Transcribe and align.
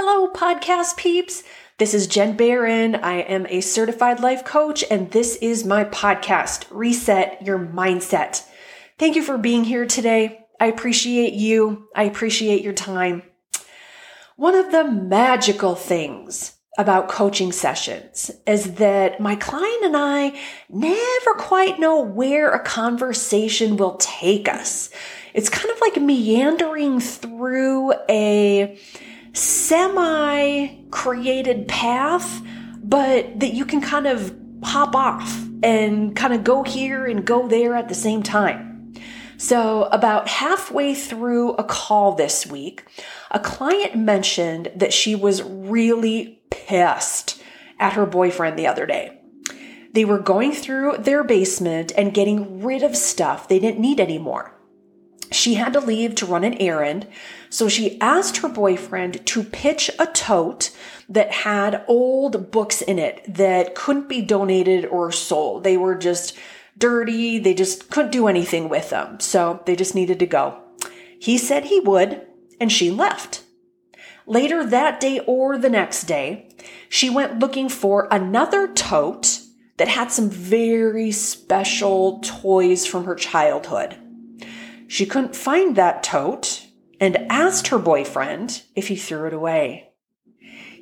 Hello, 0.00 0.28
podcast 0.32 0.96
peeps. 0.96 1.42
This 1.78 1.92
is 1.92 2.06
Jenn 2.06 2.36
Baron. 2.36 2.94
I 2.94 3.14
am 3.14 3.48
a 3.48 3.60
certified 3.60 4.20
life 4.20 4.44
coach, 4.44 4.84
and 4.92 5.10
this 5.10 5.34
is 5.42 5.64
my 5.64 5.82
podcast, 5.82 6.66
Reset 6.70 7.42
Your 7.44 7.58
Mindset. 7.58 8.46
Thank 8.96 9.16
you 9.16 9.24
for 9.24 9.36
being 9.36 9.64
here 9.64 9.86
today. 9.86 10.46
I 10.60 10.66
appreciate 10.66 11.32
you. 11.32 11.88
I 11.96 12.04
appreciate 12.04 12.62
your 12.62 12.74
time. 12.74 13.24
One 14.36 14.54
of 14.54 14.70
the 14.70 14.84
magical 14.84 15.74
things 15.74 16.54
about 16.78 17.08
coaching 17.08 17.50
sessions 17.50 18.30
is 18.46 18.74
that 18.74 19.18
my 19.18 19.34
client 19.34 19.84
and 19.84 19.96
I 19.96 20.40
never 20.68 21.34
quite 21.38 21.80
know 21.80 22.02
where 22.02 22.52
a 22.52 22.62
conversation 22.62 23.76
will 23.76 23.96
take 23.96 24.48
us. 24.48 24.90
It's 25.34 25.48
kind 25.48 25.70
of 25.70 25.80
like 25.80 26.00
meandering 26.00 27.00
through 27.00 27.94
a 28.08 28.78
semi 29.38 30.68
created 30.90 31.68
path, 31.68 32.42
but 32.82 33.40
that 33.40 33.54
you 33.54 33.64
can 33.64 33.80
kind 33.80 34.06
of 34.06 34.34
hop 34.62 34.94
off 34.94 35.46
and 35.62 36.14
kind 36.16 36.34
of 36.34 36.44
go 36.44 36.62
here 36.62 37.06
and 37.06 37.24
go 37.24 37.48
there 37.48 37.74
at 37.74 37.88
the 37.88 37.94
same 37.94 38.22
time. 38.22 38.92
So, 39.36 39.84
about 39.84 40.26
halfway 40.26 40.94
through 40.94 41.52
a 41.52 41.64
call 41.64 42.12
this 42.12 42.44
week, 42.44 42.84
a 43.30 43.38
client 43.38 43.94
mentioned 43.96 44.72
that 44.74 44.92
she 44.92 45.14
was 45.14 45.42
really 45.44 46.42
pissed 46.50 47.40
at 47.78 47.92
her 47.92 48.04
boyfriend 48.04 48.58
the 48.58 48.66
other 48.66 48.84
day. 48.84 49.16
They 49.92 50.04
were 50.04 50.18
going 50.18 50.52
through 50.52 50.98
their 50.98 51.22
basement 51.22 51.92
and 51.96 52.12
getting 52.12 52.62
rid 52.62 52.82
of 52.82 52.96
stuff 52.96 53.46
they 53.46 53.60
didn't 53.60 53.80
need 53.80 54.00
anymore 54.00 54.57
she 55.30 55.54
had 55.54 55.72
to 55.72 55.80
leave 55.80 56.14
to 56.16 56.26
run 56.26 56.44
an 56.44 56.54
errand. 56.54 57.06
So 57.50 57.68
she 57.68 58.00
asked 58.00 58.38
her 58.38 58.48
boyfriend 58.48 59.24
to 59.26 59.42
pitch 59.42 59.90
a 59.98 60.06
tote 60.06 60.70
that 61.08 61.32
had 61.32 61.84
old 61.88 62.50
books 62.50 62.82
in 62.82 62.98
it 62.98 63.22
that 63.26 63.74
couldn't 63.74 64.08
be 64.08 64.22
donated 64.22 64.84
or 64.86 65.10
sold. 65.12 65.64
They 65.64 65.76
were 65.76 65.94
just 65.94 66.36
dirty. 66.76 67.38
They 67.38 67.54
just 67.54 67.90
couldn't 67.90 68.12
do 68.12 68.28
anything 68.28 68.68
with 68.68 68.90
them. 68.90 69.20
So 69.20 69.62
they 69.66 69.76
just 69.76 69.94
needed 69.94 70.18
to 70.20 70.26
go. 70.26 70.62
He 71.20 71.38
said 71.38 71.64
he 71.64 71.80
would, 71.80 72.26
and 72.60 72.70
she 72.70 72.90
left. 72.90 73.42
Later 74.26 74.64
that 74.64 75.00
day 75.00 75.20
or 75.20 75.56
the 75.56 75.70
next 75.70 76.04
day, 76.04 76.54
she 76.88 77.08
went 77.08 77.38
looking 77.38 77.68
for 77.68 78.08
another 78.10 78.68
tote 78.68 79.40
that 79.78 79.88
had 79.88 80.12
some 80.12 80.28
very 80.28 81.10
special 81.10 82.20
toys 82.20 82.84
from 82.86 83.04
her 83.04 83.14
childhood. 83.14 83.96
She 84.88 85.06
couldn't 85.06 85.36
find 85.36 85.76
that 85.76 86.02
tote 86.02 86.66
and 86.98 87.26
asked 87.30 87.68
her 87.68 87.78
boyfriend 87.78 88.62
if 88.74 88.88
he 88.88 88.96
threw 88.96 89.26
it 89.26 89.34
away. 89.34 89.90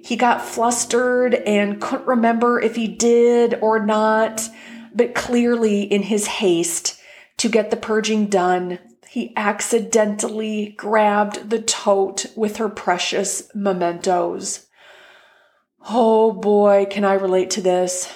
He 0.03 0.15
got 0.17 0.45
flustered 0.45 1.35
and 1.35 1.81
couldn't 1.81 2.07
remember 2.07 2.61
if 2.61 2.77
he 2.77 2.87
did 2.87 3.59
or 3.61 3.84
not, 3.84 4.49
but 4.95 5.15
clearly, 5.15 5.83
in 5.83 6.05
his 6.05 6.27
haste 6.27 6.99
to 7.39 7.49
get 7.49 7.71
the 7.71 7.77
purging 7.77 8.29
done, 8.29 8.79
he 9.09 9.33
accidentally 9.37 10.75
grabbed 10.77 11.51
the 11.51 11.61
tote 11.61 12.27
with 12.37 12.59
her 12.59 12.69
precious 12.69 13.51
mementos. 13.55 14.67
Oh 15.91 16.33
boy, 16.33 16.87
can 16.89 17.05
I 17.05 17.15
relate 17.15 17.51
to 17.51 17.61
this 17.61 18.09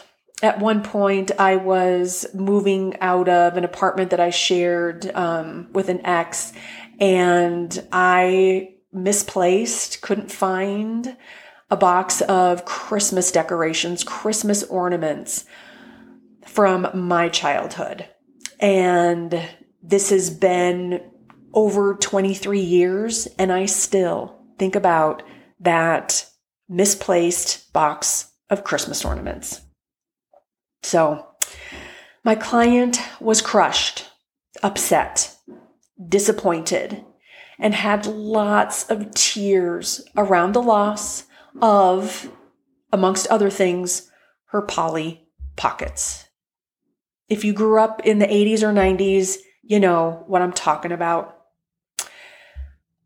at 0.42 0.58
one 0.58 0.82
point 0.82 1.30
I 1.38 1.56
was 1.56 2.26
moving 2.34 2.96
out 3.00 3.28
of 3.28 3.56
an 3.56 3.64
apartment 3.64 4.10
that 4.10 4.20
I 4.20 4.30
shared 4.30 5.10
um, 5.14 5.68
with 5.72 5.88
an 5.88 6.04
ex, 6.04 6.52
and 6.98 7.86
I 7.92 8.74
misplaced, 8.92 10.00
couldn't 10.02 10.32
find 10.32 11.16
a 11.70 11.76
box 11.76 12.20
of 12.22 12.64
Christmas 12.64 13.30
decorations, 13.30 14.02
Christmas 14.02 14.62
ornaments 14.64 15.44
from 16.46 16.88
my 16.94 17.28
childhood. 17.28 18.08
And 18.58 19.48
this 19.82 20.10
has 20.10 20.30
been 20.30 21.00
over 21.54 21.94
23 21.94 22.60
years, 22.60 23.28
and 23.38 23.52
I 23.52 23.66
still 23.66 24.38
think 24.58 24.74
about 24.74 25.22
that 25.60 26.26
misplaced 26.68 27.72
box 27.72 28.30
of 28.48 28.64
Christmas 28.64 29.04
ornaments. 29.04 29.60
So 30.82 31.26
my 32.24 32.34
client 32.34 32.98
was 33.20 33.42
crushed, 33.42 34.08
upset, 34.62 35.36
disappointed, 36.08 37.04
and 37.58 37.74
had 37.74 38.06
lots 38.06 38.88
of 38.90 39.12
tears 39.14 40.02
around 40.16 40.52
the 40.52 40.62
loss 40.62 41.24
of, 41.60 42.30
amongst 42.92 43.26
other 43.28 43.50
things, 43.50 44.10
her 44.46 44.62
Polly 44.62 45.28
Pockets. 45.56 46.26
If 47.28 47.44
you 47.44 47.52
grew 47.52 47.78
up 47.78 48.00
in 48.04 48.18
the 48.18 48.26
80s 48.26 48.62
or 48.62 48.72
90s, 48.72 49.36
you 49.62 49.78
know 49.78 50.24
what 50.26 50.42
I'm 50.42 50.52
talking 50.52 50.90
about. 50.90 51.36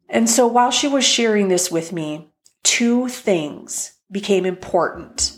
And 0.08 0.30
so 0.30 0.46
while 0.46 0.70
she 0.70 0.88
was 0.88 1.04
sharing 1.04 1.48
this 1.48 1.70
with 1.70 1.92
me, 1.92 2.32
two 2.62 3.08
things 3.08 3.94
became 4.10 4.46
important. 4.46 5.36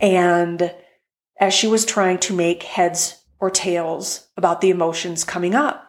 And 0.00 0.74
as 1.40 1.54
she 1.54 1.66
was 1.66 1.86
trying 1.86 2.18
to 2.18 2.36
make 2.36 2.62
heads 2.62 3.16
or 3.40 3.50
tails 3.50 4.28
about 4.36 4.60
the 4.60 4.70
emotions 4.70 5.24
coming 5.24 5.54
up. 5.54 5.88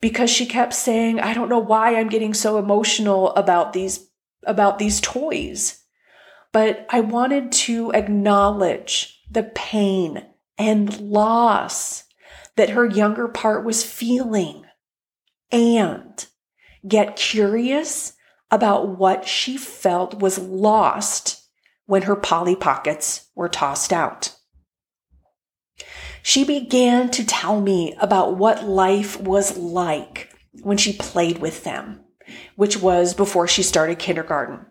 Because 0.00 0.30
she 0.30 0.46
kept 0.46 0.72
saying 0.72 1.18
i 1.20 1.34
don't 1.34 1.48
know 1.48 1.58
why 1.58 1.96
i'm 1.96 2.08
getting 2.08 2.32
so 2.32 2.58
emotional 2.58 3.34
about 3.34 3.72
these 3.72 4.08
about 4.44 4.78
these 4.78 5.00
toys. 5.00 5.82
But 6.52 6.86
i 6.90 7.00
wanted 7.00 7.50
to 7.52 7.90
acknowledge 7.92 9.20
the 9.30 9.42
pain 9.42 10.24
and 10.56 10.98
loss 11.00 12.04
that 12.54 12.70
her 12.70 12.86
younger 12.86 13.28
part 13.28 13.64
was 13.64 13.84
feeling 13.84 14.64
and 15.50 16.26
get 16.86 17.16
curious 17.16 18.12
about 18.50 18.96
what 18.96 19.26
she 19.26 19.56
felt 19.56 20.20
was 20.20 20.38
lost 20.38 21.42
when 21.86 22.02
her 22.02 22.16
Polly 22.16 22.56
Pockets 22.56 23.28
were 23.34 23.48
tossed 23.48 23.92
out 23.92 24.35
she 26.26 26.42
began 26.42 27.08
to 27.08 27.24
tell 27.24 27.60
me 27.60 27.94
about 28.00 28.36
what 28.36 28.64
life 28.64 29.18
was 29.20 29.56
like 29.56 30.34
when 30.60 30.76
she 30.76 30.92
played 30.92 31.38
with 31.38 31.62
them, 31.62 32.00
which 32.56 32.76
was 32.82 33.14
before 33.14 33.46
she 33.46 33.62
started 33.62 34.00
kindergarten. 34.00 34.66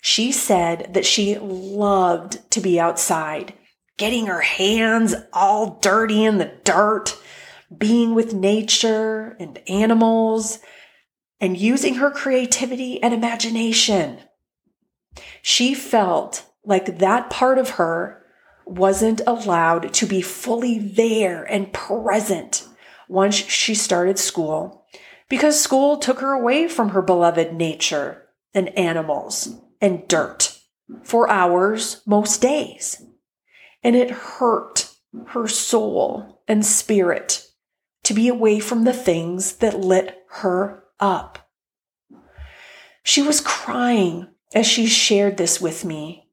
She 0.00 0.30
said 0.30 0.94
that 0.94 1.04
she 1.04 1.38
loved 1.40 2.48
to 2.52 2.60
be 2.60 2.78
outside, 2.78 3.52
getting 3.96 4.26
her 4.26 4.42
hands 4.42 5.12
all 5.32 5.80
dirty 5.80 6.24
in 6.24 6.38
the 6.38 6.52
dirt, 6.62 7.18
being 7.76 8.14
with 8.14 8.32
nature 8.32 9.36
and 9.40 9.58
animals, 9.68 10.60
and 11.40 11.56
using 11.56 11.94
her 11.94 12.12
creativity 12.12 13.02
and 13.02 13.12
imagination. 13.12 14.20
She 15.42 15.74
felt 15.74 16.46
like 16.64 16.98
that 16.98 17.28
part 17.28 17.58
of 17.58 17.70
her 17.70 18.22
wasn't 18.66 19.20
allowed 19.26 19.94
to 19.94 20.06
be 20.06 20.20
fully 20.20 20.78
there 20.78 21.44
and 21.44 21.72
present 21.72 22.66
once 23.08 23.34
she 23.36 23.74
started 23.74 24.18
school 24.18 24.84
because 25.28 25.60
school 25.60 25.96
took 25.96 26.20
her 26.20 26.32
away 26.32 26.68
from 26.68 26.90
her 26.90 27.02
beloved 27.02 27.54
nature 27.54 28.26
and 28.52 28.76
animals 28.76 29.54
and 29.80 30.06
dirt 30.08 30.58
for 31.02 31.30
hours 31.30 32.02
most 32.06 32.40
days. 32.40 33.02
And 33.82 33.94
it 33.94 34.10
hurt 34.10 34.92
her 35.28 35.46
soul 35.46 36.42
and 36.48 36.66
spirit 36.66 37.46
to 38.04 38.14
be 38.14 38.28
away 38.28 38.60
from 38.60 38.84
the 38.84 38.92
things 38.92 39.56
that 39.56 39.78
lit 39.78 40.16
her 40.30 40.84
up. 41.00 41.50
She 43.02 43.22
was 43.22 43.40
crying 43.40 44.28
as 44.54 44.66
she 44.66 44.86
shared 44.86 45.36
this 45.36 45.60
with 45.60 45.84
me 45.84 46.25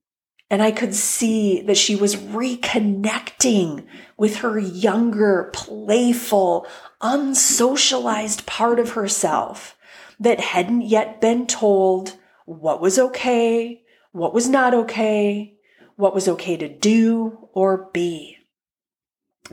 and 0.53 0.61
I 0.61 0.69
could 0.69 0.93
see 0.93 1.61
that 1.63 1.77
she 1.77 1.95
was 1.95 2.15
reconnecting 2.15 3.87
with 4.17 4.35
her 4.37 4.59
younger, 4.59 5.49
playful, 5.51 6.67
unsocialized 7.01 8.45
part 8.45 8.79
of 8.79 8.91
herself 8.91 9.75
that 10.19 10.39
hadn't 10.39 10.83
yet 10.83 11.19
been 11.19 11.47
told 11.47 12.17
what 12.45 12.81
was 12.81 12.99
okay, 12.99 13.81
what 14.11 14.35
was 14.35 14.47
not 14.47 14.75
okay, 14.75 15.55
what 15.95 16.13
was 16.13 16.27
okay 16.27 16.55
to 16.55 16.69
do 16.69 17.49
or 17.53 17.89
be. 17.91 18.37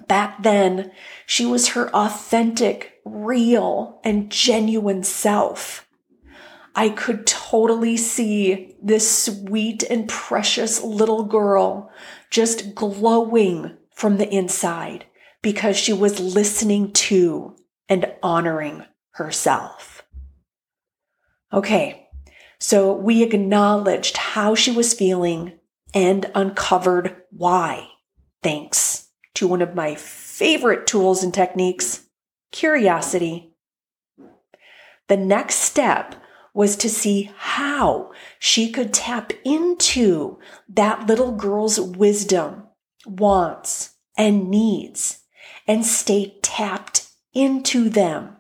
Back 0.06 0.42
then, 0.42 0.92
she 1.24 1.46
was 1.46 1.68
her 1.68 1.88
authentic, 1.96 3.00
real, 3.06 4.02
and 4.04 4.30
genuine 4.30 5.04
self. 5.04 5.88
I 6.74 6.90
could 6.90 7.26
totally 7.26 7.96
see 7.96 8.76
this 8.82 9.24
sweet 9.24 9.82
and 9.82 10.08
precious 10.08 10.82
little 10.82 11.24
girl 11.24 11.90
just 12.30 12.74
glowing 12.74 13.76
from 13.94 14.18
the 14.18 14.28
inside 14.28 15.04
because 15.42 15.76
she 15.76 15.92
was 15.92 16.20
listening 16.20 16.92
to 16.92 17.56
and 17.88 18.12
honoring 18.22 18.84
herself. 19.12 20.04
Okay, 21.52 22.08
So 22.60 22.92
we 22.92 23.22
acknowledged 23.22 24.18
how 24.18 24.54
she 24.54 24.70
was 24.70 24.92
feeling 24.92 25.58
and 25.94 26.30
uncovered 26.34 27.16
why. 27.30 27.88
Thanks 28.42 29.08
to 29.34 29.48
one 29.48 29.62
of 29.62 29.74
my 29.74 29.94
favorite 29.94 30.86
tools 30.86 31.24
and 31.24 31.32
techniques, 31.32 32.04
curiosity. 32.52 33.54
The 35.08 35.16
next 35.16 35.56
step 35.56 36.14
was 36.52 36.76
to 36.76 36.88
see 36.88 37.30
how 37.36 38.10
she 38.38 38.70
could 38.70 38.92
tap 38.92 39.32
into 39.44 40.38
that 40.68 41.06
little 41.06 41.32
girl's 41.32 41.80
wisdom, 41.80 42.64
wants, 43.06 43.94
and 44.16 44.50
needs 44.50 45.20
and 45.66 45.86
stay 45.86 46.36
tapped 46.42 47.08
into 47.32 47.88
them. 47.88 48.36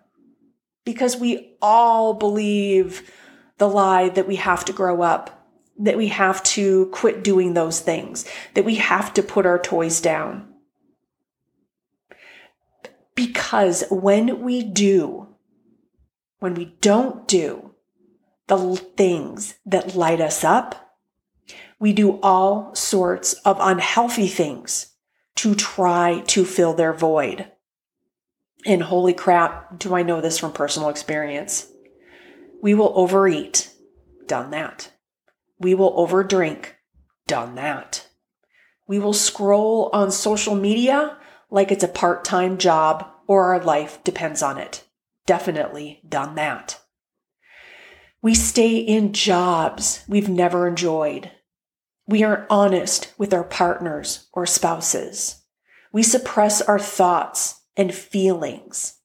Because 0.84 1.16
we 1.16 1.56
all 1.62 2.14
believe 2.14 3.10
the 3.58 3.68
lie 3.68 4.08
that 4.08 4.26
we 4.26 4.36
have 4.36 4.64
to 4.64 4.72
grow 4.72 5.02
up, 5.02 5.48
that 5.78 5.96
we 5.96 6.08
have 6.08 6.42
to 6.42 6.86
quit 6.86 7.22
doing 7.22 7.54
those 7.54 7.80
things, 7.80 8.24
that 8.54 8.64
we 8.64 8.76
have 8.76 9.14
to 9.14 9.22
put 9.22 9.46
our 9.46 9.58
toys 9.58 10.00
down. 10.00 10.48
Because 13.14 13.84
when 13.90 14.42
we 14.42 14.62
do, 14.62 15.28
when 16.38 16.54
we 16.54 16.76
don't 16.80 17.28
do 17.28 17.74
the 18.50 18.76
things 18.76 19.54
that 19.64 19.94
light 19.94 20.20
us 20.20 20.42
up, 20.42 20.98
we 21.78 21.92
do 21.92 22.18
all 22.20 22.74
sorts 22.74 23.32
of 23.44 23.56
unhealthy 23.60 24.26
things 24.26 24.92
to 25.36 25.54
try 25.54 26.22
to 26.26 26.44
fill 26.44 26.74
their 26.74 26.92
void. 26.92 27.50
And 28.66 28.82
holy 28.82 29.14
crap, 29.14 29.78
do 29.78 29.94
I 29.94 30.02
know 30.02 30.20
this 30.20 30.38
from 30.38 30.52
personal 30.52 30.88
experience? 30.88 31.68
We 32.60 32.74
will 32.74 32.92
overeat. 32.94 33.72
Done 34.26 34.50
that. 34.50 34.92
We 35.58 35.74
will 35.74 35.92
overdrink. 35.94 36.72
Done 37.26 37.54
that. 37.54 38.08
We 38.86 38.98
will 38.98 39.14
scroll 39.14 39.88
on 39.92 40.10
social 40.10 40.56
media 40.56 41.16
like 41.50 41.70
it's 41.70 41.84
a 41.84 41.88
part 41.88 42.24
time 42.24 42.58
job 42.58 43.08
or 43.28 43.54
our 43.54 43.62
life 43.62 44.02
depends 44.02 44.42
on 44.42 44.58
it. 44.58 44.84
Definitely 45.24 46.00
done 46.06 46.34
that. 46.34 46.79
We 48.22 48.34
stay 48.34 48.76
in 48.76 49.12
jobs 49.12 50.04
we've 50.06 50.28
never 50.28 50.68
enjoyed. 50.68 51.30
We 52.06 52.22
aren't 52.22 52.50
honest 52.50 53.14
with 53.16 53.32
our 53.32 53.44
partners 53.44 54.28
or 54.32 54.44
spouses. 54.44 55.42
We 55.92 56.02
suppress 56.02 56.60
our 56.60 56.78
thoughts 56.78 57.62
and 57.76 57.94
feelings 57.94 58.98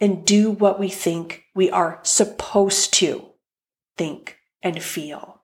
and 0.00 0.24
do 0.24 0.50
what 0.50 0.80
we 0.80 0.88
think 0.88 1.44
we 1.54 1.70
are 1.70 2.00
supposed 2.02 2.92
to 2.94 3.26
think 3.96 4.36
and 4.62 4.82
feel. 4.82 5.42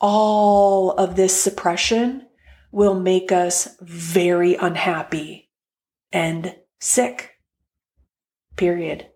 All 0.00 0.92
of 0.92 1.16
this 1.16 1.40
suppression 1.40 2.26
will 2.72 2.98
make 2.98 3.32
us 3.32 3.76
very 3.80 4.54
unhappy 4.54 5.50
and 6.12 6.54
sick. 6.78 7.32
Period. 8.56 9.09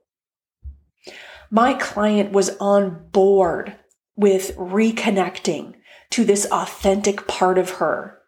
My 1.54 1.74
client 1.74 2.32
was 2.32 2.56
on 2.58 3.10
board 3.12 3.76
with 4.16 4.56
reconnecting 4.56 5.74
to 6.10 6.24
this 6.24 6.46
authentic 6.50 7.28
part 7.28 7.58
of 7.58 7.70
her 7.78 8.18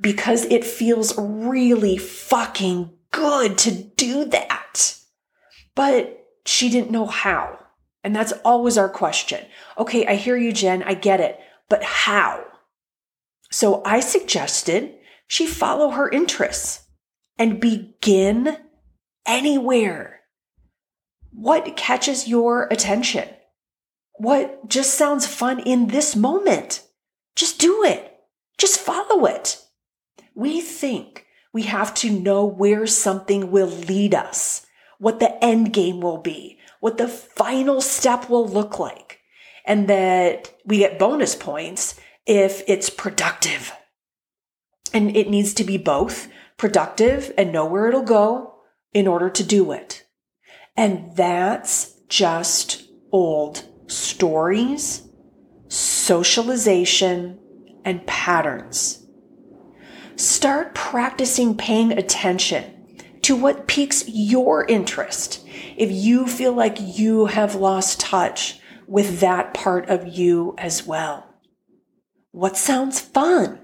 because 0.00 0.46
it 0.46 0.64
feels 0.64 1.12
really 1.18 1.98
fucking 1.98 2.94
good 3.10 3.58
to 3.58 3.72
do 3.72 4.24
that. 4.24 4.96
But 5.74 6.24
she 6.46 6.70
didn't 6.70 6.90
know 6.90 7.04
how. 7.04 7.58
And 8.02 8.16
that's 8.16 8.32
always 8.42 8.78
our 8.78 8.88
question. 8.88 9.44
Okay, 9.76 10.06
I 10.06 10.14
hear 10.14 10.38
you, 10.38 10.50
Jenn. 10.50 10.82
I 10.82 10.94
get 10.94 11.20
it. 11.20 11.38
But 11.68 11.82
how? 11.82 12.42
So 13.50 13.82
I 13.84 14.00
suggested 14.00 14.94
she 15.26 15.46
follow 15.46 15.90
her 15.90 16.08
interests 16.08 16.86
and 17.38 17.60
begin 17.60 18.56
anywhere. 19.26 20.21
What 21.32 21.76
catches 21.76 22.28
your 22.28 22.68
attention? 22.70 23.28
What 24.14 24.68
just 24.68 24.94
sounds 24.94 25.26
fun 25.26 25.60
in 25.60 25.88
this 25.88 26.14
moment? 26.14 26.82
Just 27.34 27.58
do 27.58 27.82
it. 27.84 28.20
Just 28.58 28.78
follow 28.78 29.24
it. 29.24 29.58
We 30.34 30.60
think 30.60 31.26
we 31.52 31.62
have 31.62 31.94
to 31.94 32.10
know 32.10 32.44
where 32.44 32.86
something 32.86 33.50
will 33.50 33.66
lead 33.66 34.14
us, 34.14 34.66
what 34.98 35.20
the 35.20 35.42
end 35.42 35.72
game 35.72 36.00
will 36.00 36.18
be, 36.18 36.58
what 36.80 36.98
the 36.98 37.08
final 37.08 37.80
step 37.80 38.28
will 38.28 38.46
look 38.46 38.78
like, 38.78 39.20
and 39.66 39.88
that 39.88 40.54
we 40.64 40.78
get 40.78 40.98
bonus 40.98 41.34
points 41.34 41.98
if 42.26 42.62
it's 42.68 42.90
productive. 42.90 43.72
And 44.92 45.16
it 45.16 45.30
needs 45.30 45.54
to 45.54 45.64
be 45.64 45.78
both 45.78 46.28
productive 46.58 47.32
and 47.38 47.52
know 47.52 47.64
where 47.64 47.88
it'll 47.88 48.02
go 48.02 48.54
in 48.92 49.08
order 49.08 49.30
to 49.30 49.42
do 49.42 49.72
it. 49.72 50.04
And 50.76 51.14
that's 51.14 52.00
just 52.08 52.88
old 53.10 53.64
stories, 53.86 55.08
socialization, 55.68 57.38
and 57.84 58.06
patterns. 58.06 59.06
Start 60.16 60.74
practicing 60.74 61.56
paying 61.56 61.92
attention 61.92 62.64
to 63.22 63.36
what 63.36 63.66
piques 63.66 64.04
your 64.08 64.64
interest. 64.66 65.46
If 65.76 65.90
you 65.90 66.26
feel 66.26 66.52
like 66.52 66.76
you 66.78 67.26
have 67.26 67.54
lost 67.54 68.00
touch 68.00 68.60
with 68.86 69.20
that 69.20 69.54
part 69.54 69.88
of 69.88 70.06
you 70.06 70.54
as 70.58 70.86
well. 70.86 71.26
What 72.32 72.56
sounds 72.56 73.00
fun? 73.00 73.60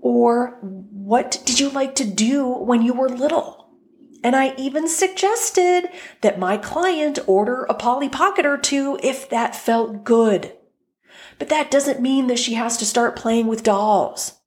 Or 0.00 0.58
what 0.62 1.42
did 1.44 1.58
you 1.58 1.70
like 1.70 1.96
to 1.96 2.04
do 2.04 2.46
when 2.46 2.82
you 2.82 2.94
were 2.94 3.08
little? 3.08 3.57
And 4.24 4.34
I 4.34 4.54
even 4.56 4.88
suggested 4.88 5.88
that 6.22 6.38
my 6.38 6.56
client 6.56 7.18
order 7.26 7.64
a 7.64 7.74
Polly 7.74 8.08
Pocket 8.08 8.46
or 8.46 8.58
two 8.58 8.98
if 9.02 9.28
that 9.30 9.54
felt 9.54 10.04
good. 10.04 10.52
But 11.38 11.48
that 11.50 11.70
doesn't 11.70 12.00
mean 12.00 12.26
that 12.26 12.38
she 12.38 12.54
has 12.54 12.76
to 12.78 12.86
start 12.86 13.16
playing 13.16 13.46
with 13.46 13.62
dolls. 13.62 14.40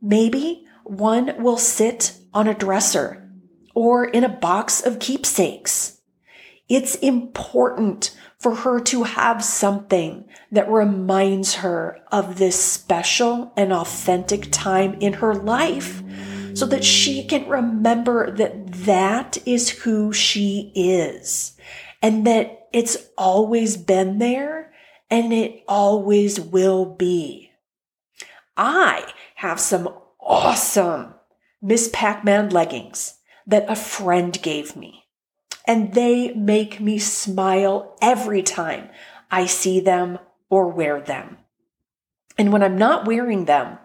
Maybe 0.00 0.66
one 0.84 1.42
will 1.42 1.56
sit 1.56 2.16
on 2.32 2.46
a 2.46 2.54
dresser 2.54 3.28
or 3.74 4.04
in 4.04 4.24
a 4.24 4.28
box 4.28 4.80
of 4.80 5.00
keepsakes. 5.00 6.00
It's 6.68 6.94
important 6.96 8.16
for 8.38 8.54
her 8.54 8.78
to 8.78 9.02
have 9.02 9.42
something 9.42 10.28
that 10.52 10.70
reminds 10.70 11.56
her 11.56 12.00
of 12.12 12.38
this 12.38 12.62
special 12.62 13.52
and 13.56 13.72
authentic 13.72 14.48
time 14.52 14.94
in 15.00 15.14
her 15.14 15.34
life 15.34 16.02
so 16.54 16.66
that 16.66 16.84
she 16.84 17.24
can 17.24 17.48
remember 17.48 18.30
that 18.32 18.67
that 18.88 19.38
is 19.46 19.68
who 19.68 20.12
she 20.12 20.72
is 20.74 21.56
and 22.02 22.26
that 22.26 22.68
it's 22.72 22.96
always 23.16 23.76
been 23.76 24.18
there 24.18 24.72
and 25.10 25.32
it 25.32 25.62
always 25.68 26.40
will 26.40 26.84
be. 26.84 27.50
I 28.56 29.12
have 29.36 29.60
some 29.60 29.88
awesome 30.20 31.14
Miss 31.60 31.90
Pac-Man 31.92 32.50
leggings 32.50 33.14
that 33.46 33.70
a 33.70 33.76
friend 33.76 34.40
gave 34.42 34.74
me 34.74 35.04
and 35.66 35.94
they 35.94 36.32
make 36.32 36.80
me 36.80 36.98
smile 36.98 37.96
every 38.00 38.42
time 38.42 38.88
I 39.30 39.46
see 39.46 39.80
them 39.80 40.18
or 40.48 40.68
wear 40.68 41.00
them. 41.00 41.38
And 42.38 42.52
when 42.52 42.62
I'm 42.62 42.78
not 42.78 43.06
wearing 43.06 43.44
them, 43.44 43.78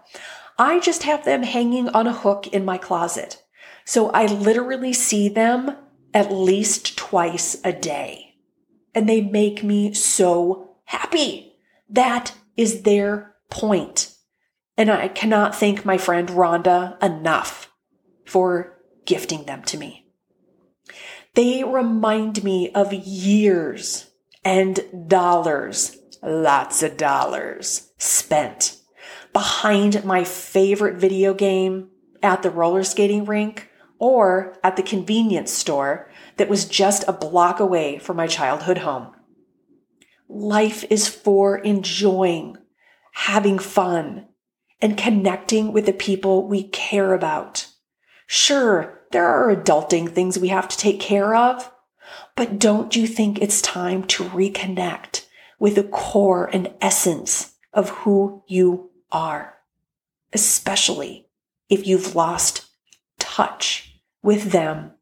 I 0.58 0.80
just 0.80 1.02
have 1.02 1.24
them 1.24 1.42
hanging 1.42 1.88
on 1.90 2.06
a 2.06 2.12
hook 2.12 2.46
in 2.46 2.64
my 2.64 2.78
closet. 2.78 3.43
So 3.84 4.10
I 4.10 4.26
literally 4.26 4.92
see 4.92 5.28
them 5.28 5.76
at 6.12 6.32
least 6.32 6.96
twice 6.96 7.56
a 7.64 7.72
day. 7.72 8.36
And 8.94 9.08
they 9.08 9.20
make 9.20 9.62
me 9.62 9.92
so 9.92 10.76
happy. 10.84 11.56
That 11.88 12.32
is 12.56 12.82
their 12.82 13.34
point. 13.50 14.14
And 14.76 14.90
I 14.90 15.08
cannot 15.08 15.54
thank 15.54 15.84
my 15.84 15.98
friend 15.98 16.28
Rhonda 16.28 17.02
enough 17.02 17.72
for 18.24 18.80
gifting 19.04 19.44
them 19.44 19.62
to 19.64 19.78
me. 19.78 20.06
They 21.34 21.64
remind 21.64 22.44
me 22.44 22.70
of 22.72 22.92
years 22.92 24.10
and 24.44 24.80
dollars, 25.08 25.96
lots 26.22 26.82
of 26.82 26.96
dollars 26.96 27.90
spent 27.98 28.80
behind 29.32 30.04
my 30.04 30.22
favorite 30.22 30.96
video 30.96 31.34
game 31.34 31.90
at 32.22 32.42
the 32.42 32.50
roller 32.50 32.84
skating 32.84 33.24
rink 33.24 33.68
or 33.98 34.56
at 34.62 34.76
the 34.76 34.82
convenience 34.82 35.52
store 35.52 36.10
that 36.36 36.48
was 36.48 36.64
just 36.64 37.04
a 37.06 37.12
block 37.12 37.60
away 37.60 37.98
from 37.98 38.16
my 38.16 38.26
childhood 38.26 38.78
home. 38.78 39.12
Life 40.28 40.84
is 40.90 41.08
for 41.08 41.58
enjoying, 41.58 42.56
having 43.12 43.58
fun, 43.58 44.26
and 44.80 44.98
connecting 44.98 45.72
with 45.72 45.86
the 45.86 45.92
people 45.92 46.46
we 46.46 46.64
care 46.64 47.14
about. 47.14 47.68
Sure, 48.26 49.02
there 49.12 49.26
are 49.26 49.54
adulting 49.54 50.10
things 50.10 50.38
we 50.38 50.48
have 50.48 50.68
to 50.68 50.76
take 50.76 51.00
care 51.00 51.34
of. 51.34 51.70
But 52.36 52.58
don't 52.58 52.94
you 52.96 53.06
think 53.06 53.40
it's 53.40 53.62
time 53.62 54.04
to 54.04 54.24
reconnect 54.24 55.26
with 55.58 55.76
the 55.76 55.84
core 55.84 56.50
and 56.52 56.72
essence 56.80 57.54
of 57.72 57.90
who 57.90 58.42
you 58.46 58.90
are, 59.12 59.54
especially 60.32 61.28
if 61.68 61.86
you've 61.86 62.14
lost 62.14 62.63
touch 63.34 64.00
with 64.22 64.52
them 64.52 64.92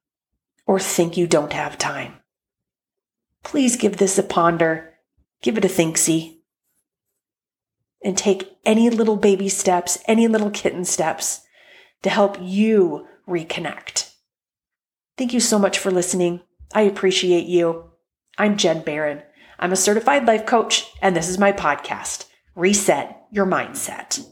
or 0.66 0.78
think 0.78 1.18
you 1.18 1.26
don't 1.26 1.52
have 1.52 1.76
time. 1.76 2.14
Please 3.42 3.76
give 3.76 3.98
this 3.98 4.16
a 4.16 4.22
ponder, 4.22 4.94
give 5.42 5.58
it 5.58 5.64
a 5.66 5.68
thinksy, 5.68 6.38
and 8.02 8.16
take 8.16 8.56
any 8.64 8.88
little 8.88 9.16
baby 9.16 9.50
steps, 9.50 9.98
any 10.06 10.26
little 10.28 10.50
kitten 10.50 10.84
steps 10.84 11.42
to 12.02 12.08
help 12.08 12.38
you 12.40 13.06
reconnect. 13.28 14.14
Thank 15.18 15.34
you 15.34 15.40
so 15.40 15.58
much 15.58 15.78
for 15.78 15.90
listening. 15.90 16.40
I 16.74 16.82
appreciate 16.82 17.44
you. 17.44 17.90
I'm 18.38 18.56
Jenn 18.56 18.80
Baron. 18.80 19.22
I'm 19.58 19.72
a 19.72 19.76
certified 19.76 20.26
life 20.26 20.46
coach, 20.46 20.90
and 21.02 21.14
this 21.14 21.28
is 21.28 21.38
my 21.38 21.52
podcast, 21.52 22.24
Reset 22.54 23.14
Your 23.30 23.46
Mindset. 23.46 24.26